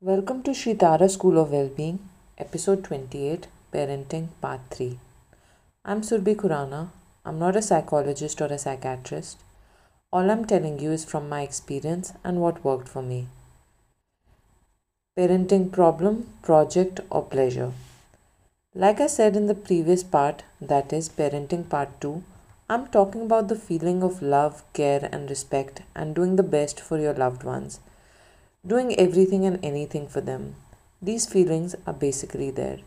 [0.00, 1.98] Welcome to Shri Tara School of Wellbeing,
[2.38, 4.96] episode 28 Parenting Part 3.
[5.84, 6.90] I'm Surbhi Khurana.
[7.24, 9.38] I'm not a psychologist or a psychiatrist.
[10.12, 13.26] All I'm telling you is from my experience and what worked for me.
[15.18, 17.72] Parenting problem, project, or pleasure.
[18.76, 22.22] Like I said in the previous part, that is Parenting Part 2,
[22.70, 27.00] I'm talking about the feeling of love, care, and respect and doing the best for
[27.00, 27.80] your loved ones
[28.66, 30.56] doing everything and anything for them.
[31.00, 32.78] These feelings are basically there.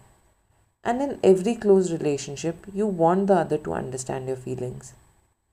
[0.84, 4.94] And in every close relationship, you want the other to understand your feelings.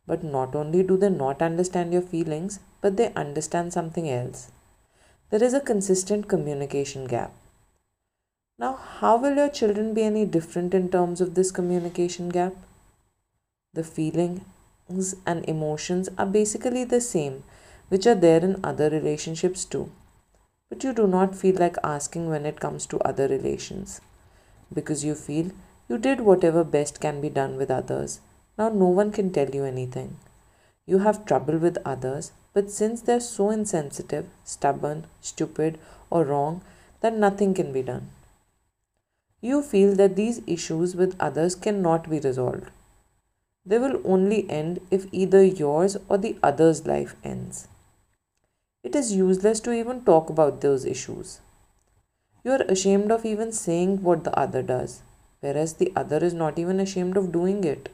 [0.07, 4.51] But not only do they not understand your feelings, but they understand something else.
[5.31, 7.33] There is a consistent communication gap.
[8.59, 12.55] Now, how will your children be any different in terms of this communication gap?
[13.73, 17.45] The feelings and emotions are basically the same,
[17.89, 19.93] which are there in other relationships too
[20.69, 24.01] but you do not feel like asking when it comes to other relations
[24.73, 25.51] because you feel
[25.89, 28.21] you did whatever best can be done with others.
[28.59, 30.17] Now, no one can tell you anything.
[30.87, 35.79] You have trouble with others, but since they're so insensitive, stubborn, stupid,
[36.11, 36.63] or wrong,
[37.01, 38.11] that nothing can be done.
[39.41, 42.71] You feel that these issues with others cannot be resolved.
[43.65, 47.69] They will only end if either yours or the other's life ends
[48.85, 51.41] it is useless to even talk about those issues.
[52.45, 55.03] You are ashamed of even saying what the other does,
[55.41, 57.89] whereas the other is not even ashamed of doing it.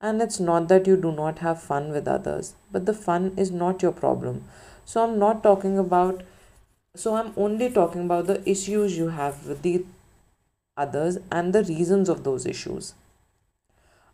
[0.00, 3.50] And it's not that you do not have fun with others, but the fun is
[3.50, 4.44] not your problem.
[4.84, 6.22] So I'm not talking about,
[6.94, 9.84] so I'm only talking about the issues you have with the
[10.76, 12.94] others and the reasons of those issues.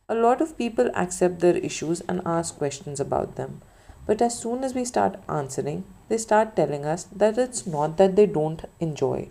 [0.09, 3.61] A lot of people accept their issues and ask questions about them
[4.07, 8.17] but as soon as we start answering, they start telling us that it's not that
[8.17, 9.29] they don't enjoy.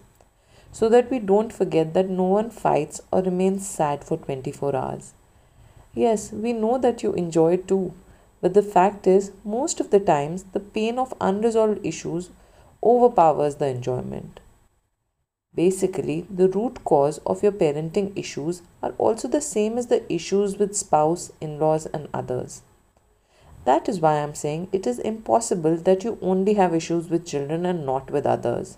[0.72, 5.14] So that we don't forget that no one fights or remains sad for 24 hours.
[5.94, 7.94] Yes, we know that you enjoy it too,
[8.42, 12.30] but the fact is, most of the times, the pain of unresolved issues
[12.84, 14.42] overpowers the enjoyment.
[15.56, 20.58] Basically, the root cause of your parenting issues are also the same as the issues
[20.58, 22.62] with spouse, in laws, and others.
[23.66, 27.26] That is why I am saying it is impossible that you only have issues with
[27.26, 28.78] children and not with others.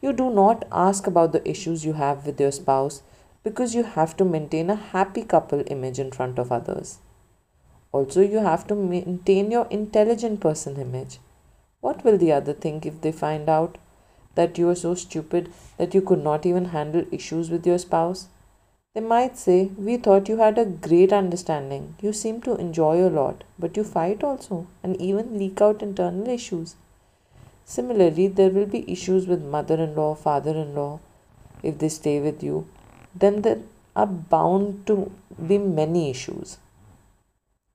[0.00, 3.02] You do not ask about the issues you have with your spouse
[3.42, 6.98] because you have to maintain a happy couple image in front of others.
[7.90, 11.18] Also, you have to maintain your intelligent person image.
[11.80, 13.78] What will the other think if they find out
[14.34, 18.28] that you are so stupid that you could not even handle issues with your spouse?
[18.98, 21.94] They might say, We thought you had a great understanding.
[22.00, 26.26] You seem to enjoy a lot, but you fight also and even leak out internal
[26.28, 26.74] issues.
[27.64, 30.98] Similarly, there will be issues with mother in law, father in law.
[31.62, 32.66] If they stay with you,
[33.14, 33.60] then there
[33.94, 35.12] are bound to
[35.46, 36.58] be many issues.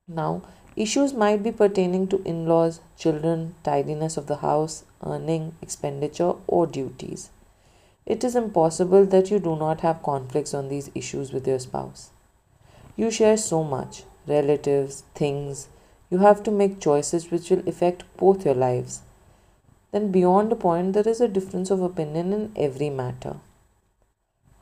[0.06, 0.42] Now,
[0.76, 6.68] issues might be pertaining to in laws, children, tidiness of the house, earning, expenditure, or
[6.68, 7.30] duties.
[8.06, 12.10] It is impossible that you do not have conflicts on these issues with your spouse.
[12.98, 15.70] You share so much relatives, things.
[16.10, 19.02] You have to make choices which will affect both your lives.
[19.92, 23.38] Then, beyond a point, there is a difference of opinion in every matter.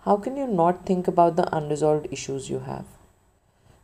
[0.05, 2.85] How can you not think about the unresolved issues you have?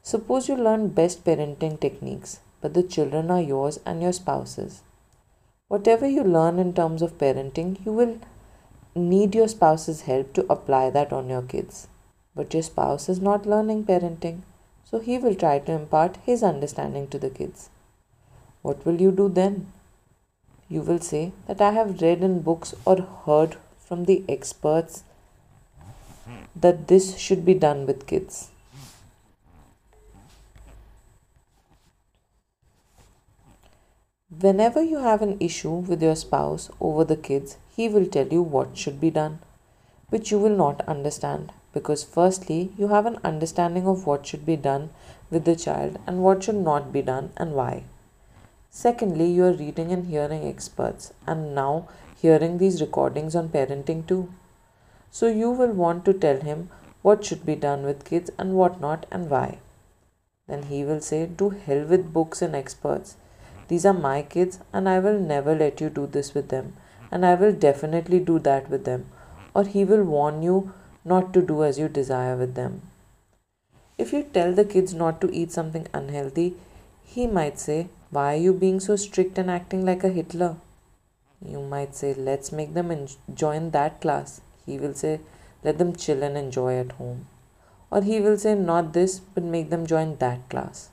[0.01, 4.81] Suppose you learn best parenting techniques, but the children are yours and your spouse's.
[5.68, 8.19] Whatever you learn in terms of parenting, you will
[8.97, 11.88] need your spouse's help to apply that on your kids.
[12.35, 14.41] But your spouse is not learning parenting,
[14.84, 17.69] so he will try to impart his understanding to the kids.
[18.62, 19.72] What will you do then?
[20.69, 25.03] You will say that I have read in books or heard from the experts
[26.56, 28.50] that this should be done with kids.
[34.40, 38.44] Whenever you have an issue with your spouse over the kids, he will tell you
[38.44, 39.39] what should be done,
[40.10, 44.56] which you will not understand because, firstly, you have an understanding of what should be
[44.56, 44.92] done
[45.31, 47.86] with the child and what should not be done and why.
[48.69, 51.88] Secondly, you are reading and hearing experts and now
[52.22, 54.31] hearing these recordings on parenting too.
[55.10, 56.69] So, you will want to tell him
[57.01, 59.57] what should be done with kids and what not and why.
[60.48, 63.16] Then he will say, Do hell with books and experts.
[63.68, 66.74] These are my kids and I will never let you do this with them
[67.12, 69.06] and I will definitely do that with them,
[69.54, 70.74] or he will warn you
[71.06, 72.81] not to do as you desire with them.
[73.98, 76.56] If you tell the kids not to eat something unhealthy,
[77.04, 80.58] he might say, Why are you being so strict and acting like a Hitler?
[81.46, 84.42] You might say, let's make them en- join that class.
[84.66, 85.20] He will say,
[85.63, 87.28] let them chill and enjoy at home.
[87.92, 90.90] Or he will say, not this, but make them join that class.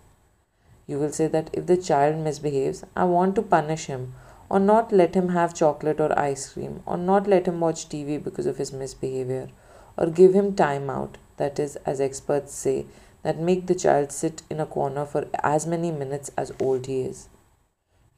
[0.86, 4.14] You will say that if the child misbehaves, I want to punish him,
[4.50, 8.22] or not let him have chocolate or ice cream, or not let him watch TV
[8.22, 9.48] because of his misbehavior,
[9.96, 12.86] or give him time out, that is, as experts say,
[13.22, 17.00] that make the child sit in a corner for as many minutes as old he
[17.00, 17.28] is.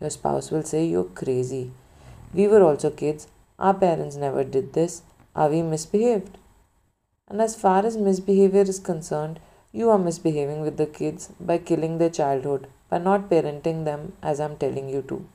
[0.00, 1.70] Your spouse will say, You're crazy.
[2.34, 3.28] We were also kids.
[3.58, 5.02] Our parents never did this.
[5.34, 6.36] Are we misbehaved?
[7.28, 9.40] And as far as misbehavior is concerned,
[9.78, 14.40] you are misbehaving with the kids by killing their childhood, by not parenting them as
[14.40, 15.26] I'm telling you to.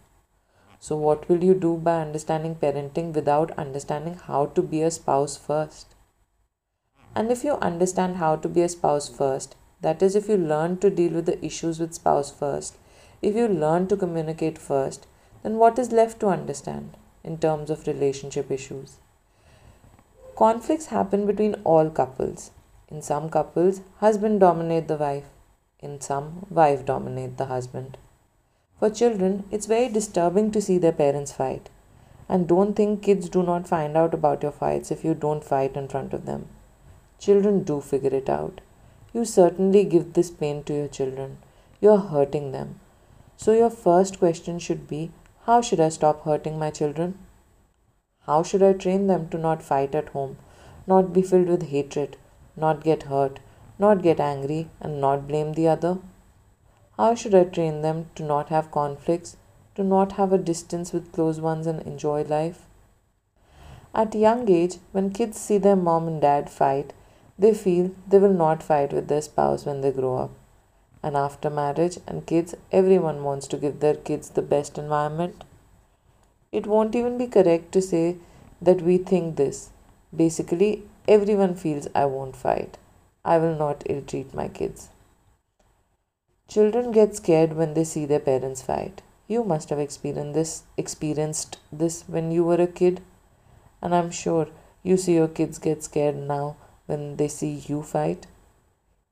[0.79, 5.37] So, what will you do by understanding parenting without understanding how to be a spouse
[5.37, 5.93] first?
[7.13, 10.77] And if you understand how to be a spouse first, that is, if you learn
[10.77, 12.77] to deal with the issues with spouse first,
[13.21, 15.05] if you learn to communicate first,
[15.43, 18.97] then what is left to understand in terms of relationship issues?
[20.35, 22.49] Conflicts happen between all couples.
[22.91, 25.29] In some couples, husband dominate the wife.
[25.79, 27.97] In some, wife dominate the husband.
[28.79, 31.69] For children, it's very disturbing to see their parents fight.
[32.27, 35.77] And don't think kids do not find out about your fights if you don't fight
[35.77, 36.49] in front of them.
[37.17, 38.59] Children do figure it out.
[39.13, 41.37] You certainly give this pain to your children.
[41.79, 42.79] You are hurting them.
[43.37, 45.11] So, your first question should be
[45.45, 47.17] How should I stop hurting my children?
[48.25, 50.37] How should I train them to not fight at home,
[50.85, 52.17] not be filled with hatred,
[52.55, 53.39] not get hurt,
[53.79, 55.97] not get angry, and not blame the other?
[56.97, 59.37] How should I train them to not have conflicts,
[59.75, 62.67] to not have a distance with close ones and enjoy life?
[63.93, 66.93] At a young age, when kids see their mom and dad fight,
[67.37, 70.31] they feel they will not fight with their spouse when they grow up.
[71.03, 75.43] And after marriage and kids, everyone wants to give their kids the best environment.
[76.51, 78.17] It won't even be correct to say
[78.61, 79.71] that we think this.
[80.15, 82.77] Basically, everyone feels I won't fight.
[83.23, 84.89] I will not ill treat my kids.
[86.47, 89.01] Children get scared when they see their parents fight.
[89.27, 93.01] You must have experienced this experienced this when you were a kid,
[93.81, 94.47] and I'm sure
[94.83, 96.57] you see your kids get scared now
[96.87, 98.27] when they see you fight?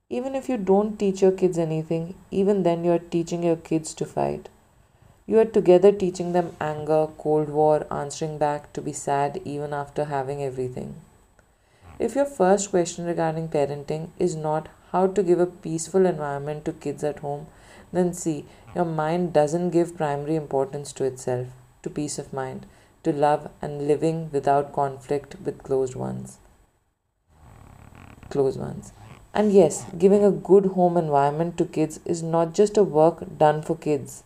[0.10, 3.94] Even if you don't teach your kids anything, even then you are teaching your kids
[3.94, 4.50] to fight.
[5.28, 10.06] You are together teaching them anger, Cold War, answering back, to be sad even after
[10.06, 10.96] having everything.
[12.00, 16.74] If your first question regarding parenting is not how to give a peaceful environment to
[16.74, 17.48] kids at home,
[17.94, 21.48] then see, your mind doesn't give primary importance to itself,
[21.84, 22.66] to peace of mind,
[23.04, 26.40] to love and living without conflict with closed ones
[28.30, 28.94] close ones.
[29.34, 33.62] And yes, giving a good home environment to kids is not just a work done
[33.62, 34.24] for kids.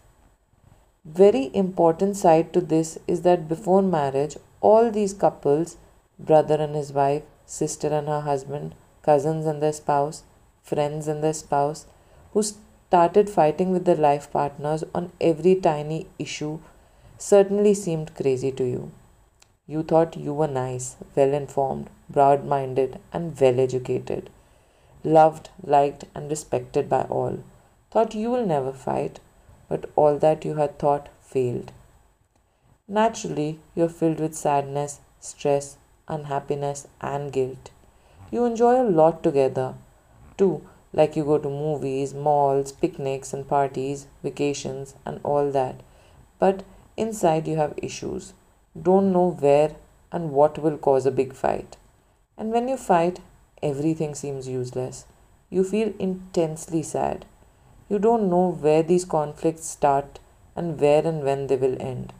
[1.05, 5.77] Very important side to this is that before marriage, all these couples,
[6.17, 10.23] brother and his wife, sister and her husband, cousins and their spouse,
[10.61, 11.85] friends and their spouse,
[12.31, 16.59] who started fighting with their life partners on every tiny issue,
[17.17, 18.91] certainly seemed crazy to you.
[19.65, 24.29] You thought you were nice, well informed, broad minded, and well educated.
[25.03, 27.39] Loved, liked, and respected by all.
[27.91, 29.19] Thought you will never fight,
[29.69, 31.71] but all that you had thought failed.
[32.87, 37.71] Naturally, you're filled with sadness, stress, unhappiness, and guilt.
[38.31, 39.75] You enjoy a lot together,
[40.37, 45.81] too, like you go to movies, malls, picnics, and parties, vacations, and all that.
[46.39, 46.63] But
[46.97, 48.33] inside, you have issues
[48.81, 49.75] don't know where
[50.11, 51.77] and what will cause a big fight.
[52.37, 53.19] And when you fight,
[53.61, 55.05] everything seems useless.
[55.49, 57.25] You feel intensely sad.
[57.89, 60.19] You don't know where these conflicts start
[60.55, 62.13] and where and when they will end.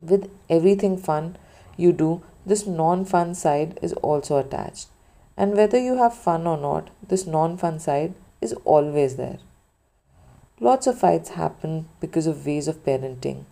[0.00, 1.36] With everything fun
[1.76, 4.88] you do, this non fun side is also attached.
[5.36, 9.38] And whether you have fun or not, this non fun side is always there.
[10.60, 13.44] Lots of fights happen because of ways of parenting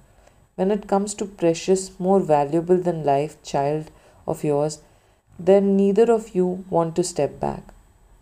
[0.57, 3.91] when it comes to precious, more valuable than life child
[4.27, 4.81] of yours,
[5.39, 7.63] then neither of you want to step back.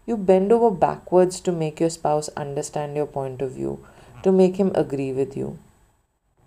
[0.05, 3.87] You bend over backwards to make your spouse understand your point of view,
[4.25, 5.59] to make him agree with you.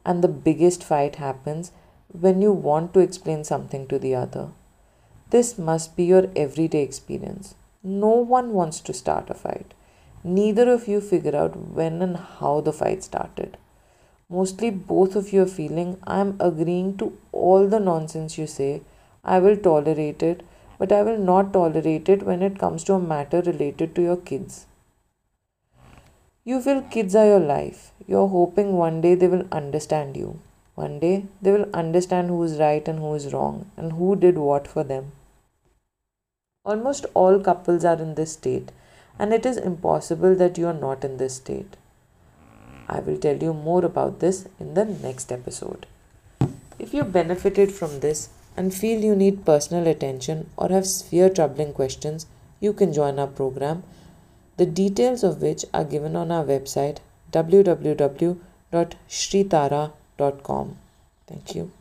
[0.05, 1.71] And the biggest fight happens
[2.11, 4.49] when you want to explain something to the other.
[5.29, 7.55] This must be your everyday experience.
[7.83, 9.73] No one wants to start a fight.
[10.23, 13.57] Neither of you figure out when and how the fight started
[14.29, 18.81] mostly both of you are feeling I'm agreeing to all the nonsense you say.
[19.23, 20.43] I will tolerate it,
[20.77, 24.17] but I will not tolerate it when it comes to a matter related to your
[24.17, 24.65] kids.
[26.43, 27.91] You feel kids are your life.
[28.05, 30.39] You're hoping one day they will understand you.
[30.77, 34.37] One day they will understand who is right and who is wrong and who did
[34.37, 35.11] what for them.
[36.63, 38.71] Almost all couples are in this state,
[39.17, 41.77] and it is impossible that you are not in this state.
[42.87, 45.87] I will tell you more about this in the next episode.
[46.77, 51.73] If you benefited from this and feel you need personal attention or have severe troubling
[51.73, 52.27] questions,
[52.59, 53.81] you can join our program,
[54.57, 56.99] the details of which are given on our website
[60.17, 60.77] www.shritara.com.
[61.27, 61.76] Thank you.